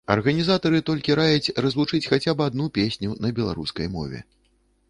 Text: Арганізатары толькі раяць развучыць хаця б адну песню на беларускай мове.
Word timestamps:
Арганізатары 0.13 0.79
толькі 0.89 1.17
раяць 1.19 1.53
развучыць 1.65 2.03
хаця 2.13 2.31
б 2.39 2.49
адну 2.53 2.65
песню 2.79 3.09
на 3.27 3.33
беларускай 3.41 3.87
мове. 3.99 4.19